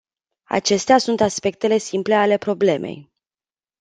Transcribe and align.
Acestea 0.47 0.97
sunt 0.97 1.21
aspectele 1.21 1.77
simple 1.77 2.13
ale 2.15 2.37
problemei. 2.37 3.11